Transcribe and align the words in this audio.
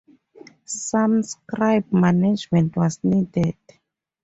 Some 0.65 1.21
scrub 1.21 1.93
management 1.93 2.75
was 2.75 3.03
needed. 3.03 3.55